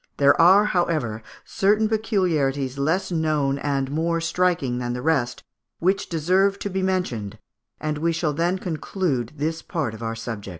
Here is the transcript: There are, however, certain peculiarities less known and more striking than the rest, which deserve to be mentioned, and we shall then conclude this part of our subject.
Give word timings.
There 0.17 0.41
are, 0.41 0.65
however, 0.65 1.21
certain 1.45 1.87
peculiarities 1.87 2.79
less 2.79 3.11
known 3.11 3.59
and 3.59 3.91
more 3.91 4.19
striking 4.19 4.79
than 4.79 4.93
the 4.93 5.01
rest, 5.03 5.43
which 5.77 6.09
deserve 6.09 6.57
to 6.65 6.71
be 6.71 6.81
mentioned, 6.81 7.37
and 7.79 7.99
we 7.99 8.11
shall 8.11 8.33
then 8.33 8.57
conclude 8.57 9.31
this 9.35 9.61
part 9.61 9.93
of 9.93 10.01
our 10.01 10.15
subject. 10.15 10.49